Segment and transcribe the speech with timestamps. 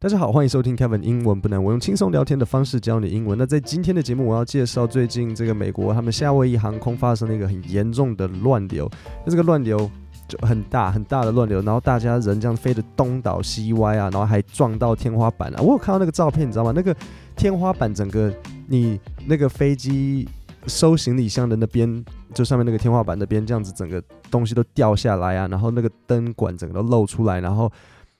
[0.00, 1.60] 大家好，欢迎收听 Kevin 英文不难。
[1.62, 3.36] 我用轻松聊天的方式教你英文。
[3.36, 8.88] 那在今天的节目，我要介绍最近这个美国他们夏威夷航空发生了一个很严重的乱流。
[9.26, 9.90] 那这个乱流
[10.28, 15.60] 就很大很大的乱流，然后大家人这样飞得东倒西歪啊，然后还撞到天花板啊。
[15.60, 16.72] 我有看到那个照片，你知道吗？
[16.72, 16.94] 那个
[17.34, 18.32] 天花板整个
[18.68, 20.28] 你那个飞机
[20.68, 27.68] 收行李箱的那边，就上面那个天花板那边这样子，整个东西都掉下来啊，然后那个灯管整个都露出来，然后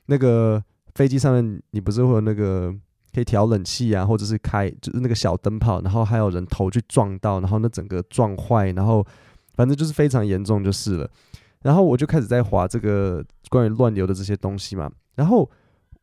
[0.07, 0.61] 那个。
[0.95, 2.75] 飞机上面，你不是会有那个
[3.15, 9.07] 可以调冷气啊，或者是开就是那个小灯泡，然后还有人头去撞到，然后那整个撞坏，然后
[9.55, 11.11] 反正就是非常严重就是了。
[11.63, 14.91] 然后我就开始在划这个关于乱流的这些东西嘛。
[15.17, 15.51] 然后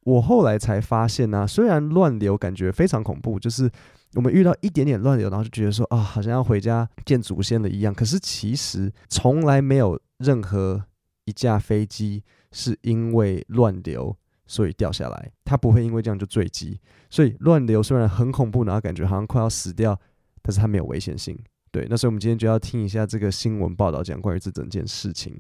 [0.02, 3.72] 我后来才发现呢、啊，虽然乱流感觉非常恐怖，就是
[4.16, 7.94] 我们遇到一点点乱流，然后就觉得说啊，好像要回家见祖先了一样。
[7.94, 10.84] 可是其实从来没有任何
[11.24, 14.16] 一架飞机是因为乱流。
[14.48, 16.80] 所以掉下来，它不会因为这样就坠机。
[17.10, 20.00] 所以乱流虽然很恐怖，然后感觉好像快要死掉，
[20.42, 21.38] 但是它没有危险性。
[21.72, 25.38] 对，那所以我们今天就要听一下这个新闻报道，讲关于这整件事情。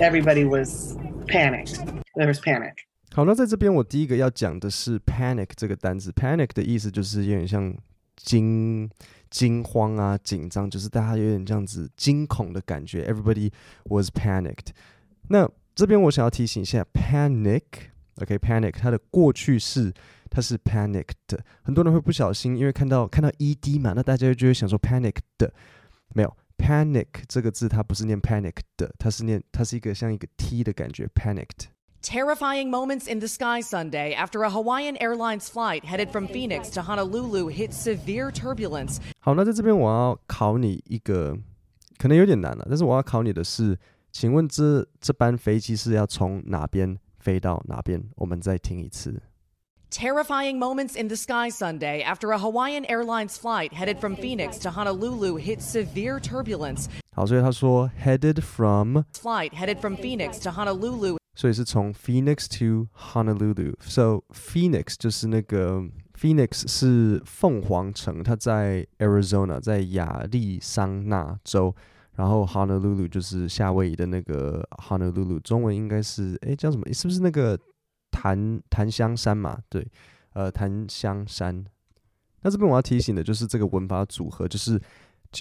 [0.00, 1.76] Everybody was panicked.
[2.14, 2.74] There was panic.
[3.12, 6.10] 好，那在这边我第一个要讲的是 panic 这个单词。
[6.10, 7.72] panic 的意思就是有点像
[8.16, 8.90] 惊
[9.30, 13.04] 惊慌啊、紧张，就是大家有点这样子惊恐的感觉。
[13.04, 13.52] Everybody
[13.84, 14.68] was panicked。
[15.28, 17.62] 那这边我想要提醒一下，panic。
[18.16, 19.92] OK，panic，、okay, 它的过去式
[20.28, 25.50] 它是 panicked，很多人会不小心，因为看到看到 ed 嘛，那大家就会想说 panicked，
[26.14, 31.68] 没有 panic 这个字它不是念 panicked，它是念它是一个像一个 t 的感觉 panicked。
[32.02, 37.50] Terrifying moments in the sky Sunday after a Hawaiian Airlines flight headed from Phoenix to Honolulu
[37.50, 38.96] hit severe turbulence。
[39.18, 41.36] 好，那在这边我要考你一个，
[41.98, 43.78] 可能有点难了，但是我要考你的是，
[44.12, 46.98] 请问这这班飞机是要从哪边？
[47.19, 48.03] 飞到哪边？
[48.15, 49.21] 我们再听一次。
[49.91, 55.37] Terrifying moments in the sky Sunday after a Hawaiian Airlines flight headed from Phoenix to Honolulu
[55.37, 56.87] hit severe turbulence。
[57.13, 65.83] 好，所以他说 headed from flight headed from Phoenix to Honolulu，所以是从 Phoenix to Honolulu。So Phoenix 就是那个
[66.19, 71.73] Phoenix 是凤凰城，它在 Arizona，在亚利桑那州。
[72.20, 76.92] 然后 Honolulu 就是夏威夷的那个 Honolulu，中文应该是诶叫什么？
[76.92, 77.58] 是不是那个
[78.10, 79.58] 檀檀香山嘛？
[79.70, 79.90] 对，
[80.34, 81.64] 呃檀香山。
[82.42, 84.78] 那这边我要提醒的就是这个文法组合，就是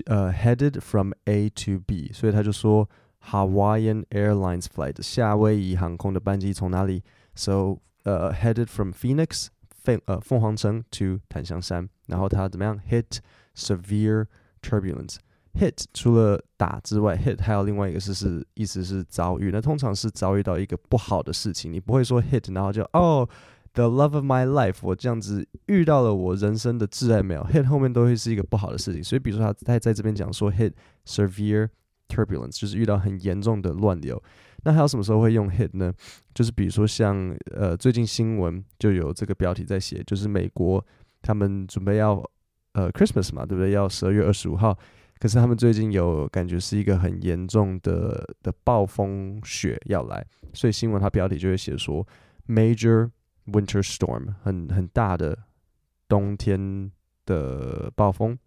[0.05, 2.89] 呃 headed from A to B，所以他就说
[3.25, 7.03] Hawaiian Airlines flight 夏威夷航空的班机从哪里
[7.35, 9.47] ？So 呃 headed from Phoenix
[9.83, 13.17] 凤呃凤凰城 to 檀香山，然后它怎么样？Hit
[13.53, 14.27] severe
[14.61, 15.17] turbulence。
[15.53, 23.27] Hit 除了打之外，hit 还有另外一个是是意思是遭遇，那通常是遭遇到一个不好的事情，你不会说 hit 然后就哦、
[23.73, 30.71] ，the love of my life，我这样子遇到了我人生的挚爱没有，hit 后面都会是一个不好的事情，所以比如说他他在这边讲说 hit
[31.05, 31.67] severe
[32.07, 34.21] turbulence 就是遇到很严重的乱流，
[34.63, 35.91] 那还有什么时候会用 hit 呢？
[36.33, 40.85] 就是比如说像呃最近新闻就有这个标题在写，就是美国
[41.21, 42.23] 他们准备要
[42.73, 43.71] 呃 Christmas 嘛，对不对？
[43.71, 44.77] 要十二月二十五号。
[45.19, 52.07] 可是他们最近有感觉是一个很严重的的暴风雪要来，所以新闻它标题就会写说
[52.47, 53.09] Major
[53.45, 55.37] Winter Storm 很很大的
[56.07, 56.89] 冬天
[57.25, 58.39] 的暴风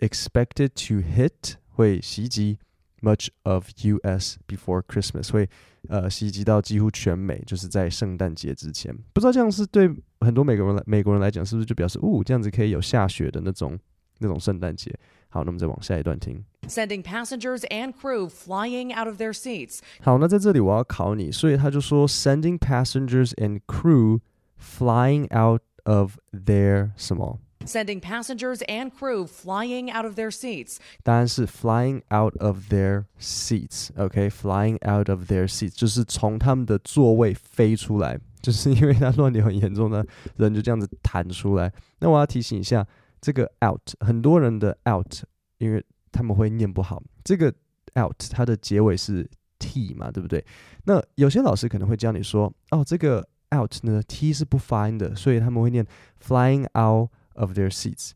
[0.00, 2.58] expected to hit 会袭击
[3.00, 4.36] much of U.S.
[4.46, 5.48] before Christmas 会
[5.88, 8.94] 呃袭击到几乎全美，就是在圣诞节之前。
[9.14, 9.90] 不知道这样是对
[10.20, 13.78] 很多美国人来美国人来讲是不是就表示哦这样子可以有下雪的那种
[14.18, 14.94] 那种圣诞节？
[15.31, 16.43] 好，那我们再往下一段听。
[16.67, 19.79] Sending passengers and crew flying out of their seats。
[20.01, 24.19] 好，那在这里我要考你，所以他就说 sending passengers and crew
[24.57, 27.39] flying out of their 什么？
[27.65, 30.77] Sending passengers and crew flying out of their seats。
[31.03, 40.05] 答案是 flying out of their seats。OK，flying out of their seats 就是从他们的座位飞出来，就是因为它乱流很严重的
[40.37, 41.71] 人就这样子弹出来。
[41.99, 42.87] 那我要提醒一下。
[43.22, 45.22] 这个 out 很多人的 out，
[45.58, 47.00] 因为他们会念不好。
[47.22, 47.54] 这个
[47.96, 49.26] out 它的结尾是
[49.60, 50.44] t 嘛，对不对？
[50.84, 55.86] 那有些老师可能会教你说，哦，这个 out 呢 t 是不发音的，所以他们会念
[56.20, 58.10] flying out of their seats。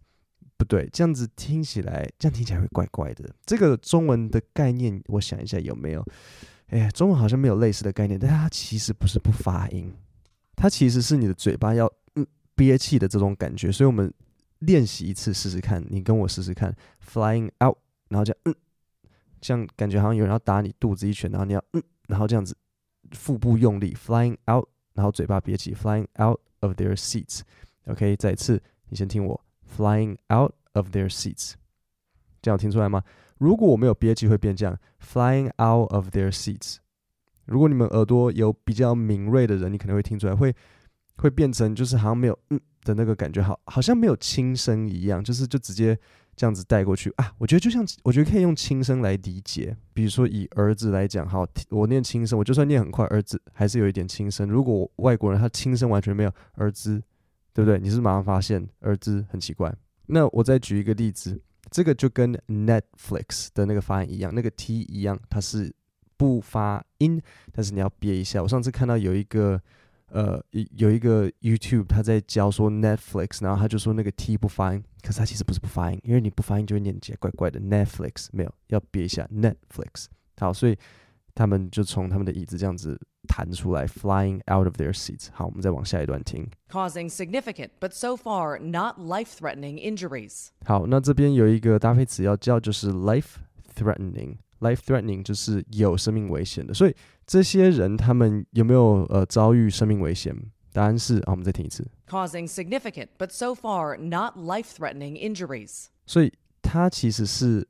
[0.56, 3.32] 不对，这样子听起来，这样听起来会怪怪的。
[3.44, 6.04] 这个中文的概念，我想一下有没有？
[6.68, 9.94] 哎，中文好像没有类似的概念，但它其实不是不发音，
[10.56, 11.88] 它其实是你的嘴巴要
[12.56, 14.12] 憋气的这种感觉，所以我们。
[14.60, 16.74] 练习一次试试看，你跟我试试看
[17.04, 17.76] ，flying out，
[18.08, 18.54] 然后这样，嗯，
[19.40, 22.56] 这样感觉好像有人要打你肚子一拳，然后你要，嗯，然后这样子
[23.12, 27.40] 腹部用力，flying out，然后嘴巴憋气，flying out of their seats。
[27.86, 29.44] OK，再一次，你先听我
[29.76, 31.52] ，flying out of their seats，
[32.40, 33.02] 这样听出来吗？
[33.38, 36.78] 如果我没有憋气，会变这样，flying out of their seats。
[37.44, 40.54] 如果你们耳朵有比较敏锐的人，你可能会听出来，会
[41.18, 42.58] 会变成就是好像没有嗯。
[42.86, 45.98] 的那个感觉，好好像没有轻声一样，就是就直接
[46.36, 47.32] 这样子带过去啊。
[47.36, 54.48] 我觉得就像我觉得可以用轻声来理解，比如说以儿子来讲，好，我念轻声，我就算念很快，儿子还是有一点轻声。
[54.48, 57.02] 如果外国人他轻声完全没有儿子，
[57.52, 57.80] 对不对？
[57.80, 59.74] 你是马上发现儿子很奇怪。
[60.06, 61.40] 那我再举一个例子，
[61.70, 65.74] 这个就跟 Netflix 的那个发音一样，那个 T 一样，它是。
[66.18, 67.20] 不发音，
[67.52, 68.42] 但是你要憋一下。
[68.42, 69.60] 我上次看到有一个，
[70.12, 70.40] 呃，
[70.76, 77.60] 有一个 YouTube 他在教说 Netflix，然后他就说那个 T 不发音，可是他其实不是不发音，因为你不发音就会念起来怪怪的。
[77.60, 80.06] Netflix 没有，要憋一下 Netflix。
[80.38, 80.78] 好，所以
[81.34, 85.26] 他们就从他们的椅子这样子弹出来，flying out of their seats。
[85.32, 86.48] 好，我们再往下一段听。
[86.70, 90.48] Causing significant but so far not life-threatening injuries。
[90.64, 94.36] 好，那这边有一个搭配词要教，就是 life-threatening。
[94.59, 96.95] Life-threatening 就是有生命危险的，所以
[97.25, 100.35] 这些人他们有没有呃遭遇生命危险？
[100.71, 101.83] 答案是啊，我们再听一次。
[102.07, 105.87] Causing significant but so far not life-threatening injuries。
[106.05, 106.31] 所以
[106.61, 107.67] 它其实是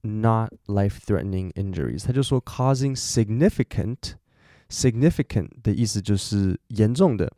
[0.00, 7.30] not life-threatening injuries，他就说 causing significant，significant 的意思就是严重的，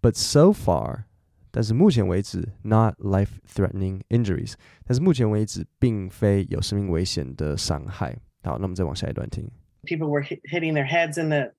[0.00, 1.06] but so far，
[1.50, 8.16] 但是目前为止 not life-threatening injuries，但是目前为止并非有生命危险的伤害。
[8.42, 9.48] 好，那我们再往下一段听。
[9.84, 11.52] People were hit, hitting their heads in the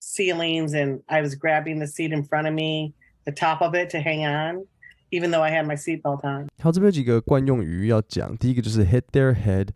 [0.00, 2.94] ceilings, and I was grabbing the seat in front of me,
[3.24, 4.66] the top of it to hang on,
[5.10, 6.48] even though I had my seatbelt on.
[6.60, 8.36] 好，这边有几个惯用语要讲。
[8.36, 9.68] 第一个就是 hit their head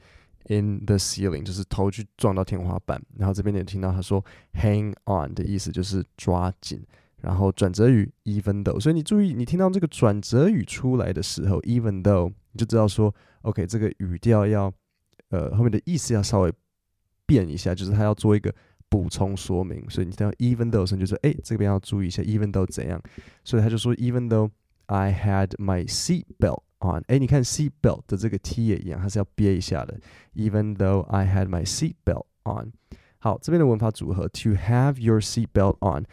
[0.49, 3.00] in the ceiling，就是头去撞到天花板。
[3.17, 4.25] 然后这边你听到他说
[4.55, 6.84] hang on 的意思就是抓紧。
[7.20, 14.73] 然后转折语 even though，所以你注意，你听到这个转折语出来的时候，even though，你就知道说，OK，这个语调要。
[15.29, 16.53] 呃，后面的意思要稍微
[17.25, 18.53] 变一下，就是他要做一个
[18.88, 23.01] 补充说明，所以你听到 even though 时，就说，哎，这边要注意一下，even though 怎样？
[23.44, 24.50] 所以他就说，even though
[24.85, 30.00] I had my seat belt on，哎，你看 seat belt 的这个 t 也一样，它是要憋一下的
[30.35, 32.71] ，even though I had my seat belt on。
[33.19, 36.06] 好，这边的文法组合，to have your seat belt on，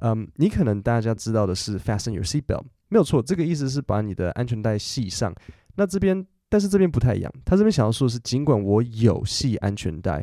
[0.00, 5.34] 嗯，你可能大家知道的是 fasten your seat belt，没有错，这个意思是把你的安全带系上。
[5.76, 6.26] 那这边。
[6.52, 10.22] 但是这边不太一样，他这边想要说的是，尽管我有系安全带，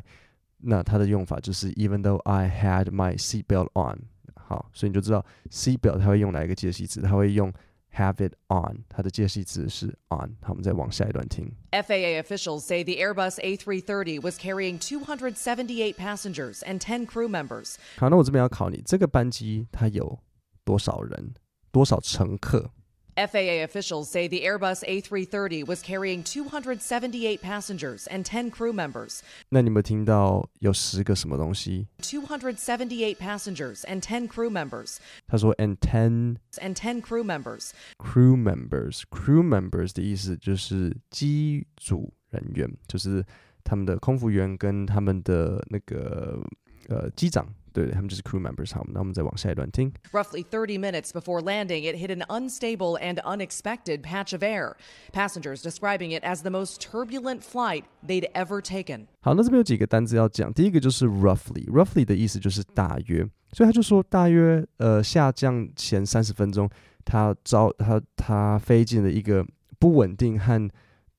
[0.60, 4.04] 那它的用法就是 even though I had my seat belt on。
[4.36, 7.52] 好，所以你就知道 seat belt 它会用哪一个介系词，它会用
[7.96, 10.38] have it on，它的介系词是 on。
[10.42, 11.52] 好，我们再往下一段听。
[11.72, 17.78] FAA officials say the Airbus A330 was carrying 278 passengers and 10 crew members。
[17.98, 20.20] 好，那我这边要考你，这个班机它有
[20.64, 21.34] 多少人，
[21.72, 22.70] 多少乘客
[23.19, 29.21] ？FAA officials say the Airbus A330 was carrying 278 passengers and 10 crew members.
[29.51, 31.87] 那你有没有听到有十个什么东西？
[32.03, 34.97] 278 passengers and 10 crew members.
[35.29, 37.71] 他说 and ten and 10 crew members.
[37.99, 43.25] Crew members, crew members 的意思就是机组人员，就是
[43.63, 46.43] 他们的空服员跟他们的那个
[46.89, 47.47] 呃机长。
[47.73, 48.73] 对，他们就是 crew members。
[48.73, 49.93] 好，那我们再往下一段听。
[50.13, 54.75] Roughly 30 minutes before landing, it hit an unstable and unexpected patch of air.
[55.13, 59.07] Passengers describing it as the most turbulent flight they'd ever taken.
[59.23, 60.53] 好，那这边有几个单字要讲。
[60.53, 66.71] 第一个就是 roughly，roughly roughly 的意思就是大约，所以他就说大约呃下降前三十分钟，
[67.05, 69.45] 它遭它它飞进了一个
[69.81, 70.71] 不稳定和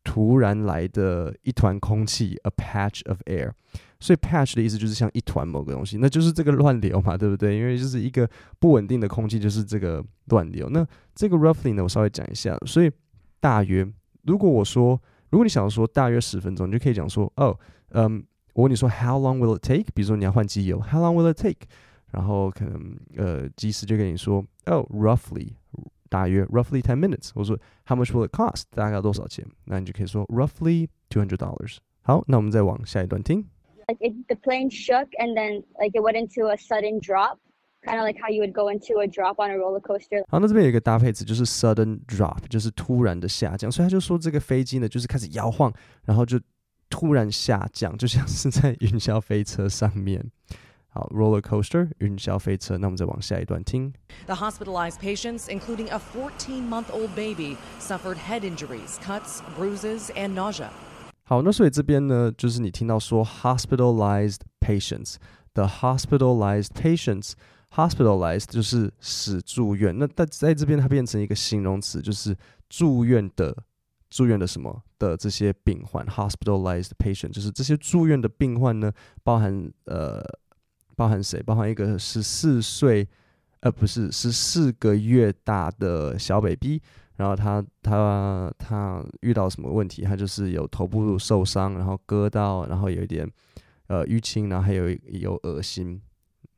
[0.05, 3.51] 突然来的一团空气，a patch of air。
[4.00, 7.56] 所以 patch 的意思就是像一团某个东西，那就是这个乱流嘛，对不对？
[7.56, 8.28] 因为就是一个
[8.58, 10.68] 不稳定的空气，就是这个乱流。
[10.70, 12.56] 那这个 roughly 呢，我稍微讲一下。
[12.66, 12.90] 所以
[13.38, 13.86] 大约，
[14.22, 17.56] 如果我说，如果你想说大约十分钟，你就可以讲说，哦，
[17.90, 19.84] 嗯，我问你说 how long will it take？
[19.94, 21.68] 比如说你要换机油，how long will it take？
[22.10, 25.52] 然后可能呃，机师就跟你说，哦，roughly，
[26.08, 27.30] 大约 roughly ten minutes。
[27.34, 28.62] 我说 how much will it cost？
[28.70, 29.46] 大概要多少钱？
[29.66, 31.76] 那你就可以说 roughly two hundred dollars。
[32.02, 33.44] 好，那我们再往下一段听。
[33.89, 37.39] like it, the plane shook and then like it went into a sudden drop,
[37.85, 40.23] kind of like how you would go into a drop on a roller coaster.
[40.27, 43.71] 好，那这边有一个搭配词，就是 sudden drop，就是突然的下降。
[43.71, 45.73] 所以他就说这个飞机呢，就是开始摇晃，
[46.05, 46.39] 然后就
[46.89, 50.31] 突然下降，就像是在云霄飞车上面。
[50.89, 52.77] 好，roller coaster，云霄飞车。
[52.77, 53.91] 那我们再往下一段听。
[54.27, 60.69] The hospitalized patients, including a 14-month-old baby, suffered head injuries, cuts, bruises, and nausea.
[61.30, 72.36] 好，那所以这边呢，就是你听到说 hospitalized patients，the hospitalized patients，hospitalized 就是使住院，那在在这边它变成一个形容词，就是
[72.68, 73.56] 住院的
[74.08, 80.20] 住院的什么的这些病患，hospitalized patient 就是这些住院的病患呢，包含呃
[80.96, 81.40] 包含谁？
[81.44, 83.08] 包含一个十四岁
[83.60, 86.80] 呃不是是四个月大的小 baby，
[87.16, 90.02] 然后他他他遇到什么问题？
[90.02, 93.30] 他就是有头部受伤，然后割到，然后有一点
[93.88, 96.00] 呃淤青，然后还有有恶心。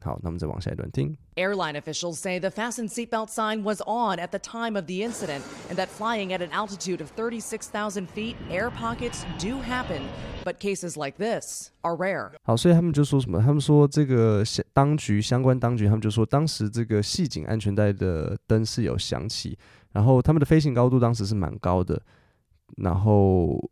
[0.03, 1.17] 好，那我们再往下一段听。
[1.37, 5.77] Airline officials say the fasten seatbelt sign was on at the time of the incident, and
[5.77, 10.03] that flying at an altitude of 36,000 feet, air pockets do happen,
[10.45, 12.33] but cases like this are rare.
[12.43, 13.41] 好，所以他们就说什么？
[13.41, 14.43] 他们说这个
[14.73, 19.57] 当局相关当局，他们就说当时这个系紧安全带的灯是有响起，
[19.93, 22.03] 然后他们的飞行高度当时是蛮高的，
[22.77, 23.71] 然后。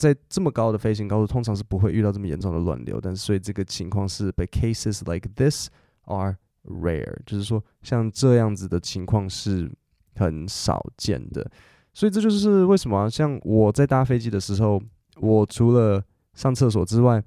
[0.00, 5.68] 在这么高的飞行高度，通常是不会遇到这么严重的乱流，但是所以这个情况是被 cases like this
[6.06, 9.70] are rare，就是说像这样子的情况是
[10.14, 11.46] 很少见的，
[11.92, 14.82] 所以这就是为什么，像我在搭飞机的时候，
[15.20, 16.02] 我除了
[16.32, 17.22] 上厕所之外，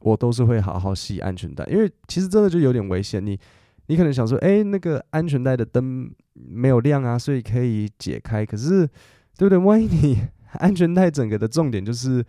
[0.00, 3.38] 我都是会好好系安全带，因为其实真的就有点危险，你
[3.86, 8.88] 你可能想说，哎，那个安全带的灯没有亮啊，所以可以解开，可是
[9.36, 9.58] 对不对？
[9.58, 10.18] 万一你
[10.58, 12.24] 安全带整个的重点就是，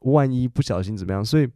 [0.00, 1.24] 万一不小心怎么样？
[1.24, 1.48] 所以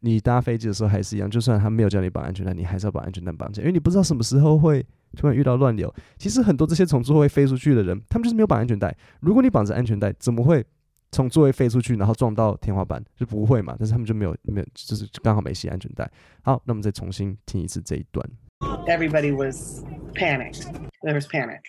[0.00, 4.84] 你搭飞机的时候还是一样，就算他没有叫你绑安全带，你还是要把安全带绑起来，因为你不知道什么时候会
[5.16, 5.92] 突然遇到乱流。
[6.18, 8.94] 其实很多这些从座位飞出去的人，他们就是没有绑安全带。
[9.20, 10.64] 如果你绑着安全带，怎么会
[11.10, 13.02] 从座位飞出去，然后撞到天花板？
[13.16, 13.76] 就不会嘛。
[13.78, 16.10] 但是他们就没有没有，就是刚好没系安全带。
[16.42, 18.28] 好，那我们再重新听一次这一段。
[18.86, 19.84] Everybody was
[20.14, 20.66] panicked.
[21.02, 21.60] There was panic.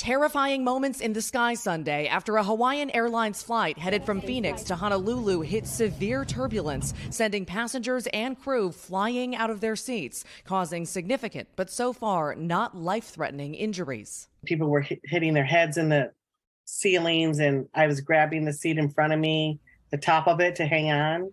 [0.00, 4.74] Terrifying moments in the sky Sunday after a Hawaiian Airlines flight headed from Phoenix to
[4.74, 11.50] Honolulu hit severe turbulence, sending passengers and crew flying out of their seats, causing significant
[11.54, 14.28] but so far not life threatening injuries.
[14.46, 16.12] People were hit, hitting their heads in the
[16.64, 20.56] ceilings, and I was grabbing the seat in front of me, the top of it
[20.56, 21.30] to hang on,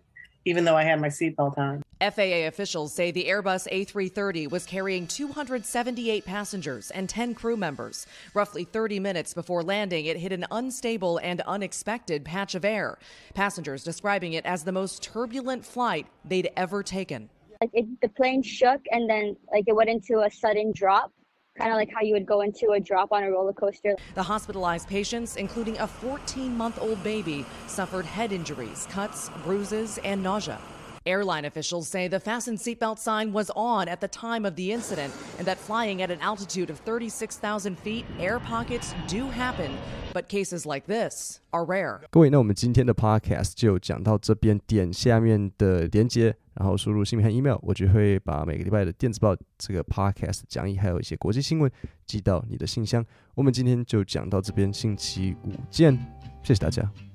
[0.48, 1.82] even though I had my seatbelt on.
[2.00, 8.06] FAA officials say the Airbus A330 was carrying 278 passengers and 10 crew members.
[8.32, 12.98] Roughly 30 minutes before landing, it hit an unstable and unexpected patch of air.
[13.34, 17.28] Passengers describing it as the most turbulent flight they'd ever taken.
[17.60, 21.12] Like it, the plane shook and then like it went into a sudden drop,
[21.58, 23.94] kind of like how you would go into a drop on a roller coaster.
[24.14, 30.22] The hospitalized patients, including a 14 month old baby, suffered head injuries, cuts, bruises, and
[30.22, 30.58] nausea.
[31.05, 35.11] Airline officials say the fasten seatbelt sign was on at the time of the incident
[35.37, 39.71] and that flying at an altitude of 36,000 feet, air pockets do happen,
[40.13, 41.99] but cases like this are rare.
[42.09, 51.69] 各位，那我们今天的 podcast 就讲到这边，点下面的连接，然后输入姓名和 email，我就会把每个礼拜的电子报这个 podcast 讲义，还有一些国际新闻
[52.05, 53.05] 寄到你的信箱。
[53.35, 55.93] 我们今天就讲到这边，星期五见，
[56.43, 57.06] 谢谢大家。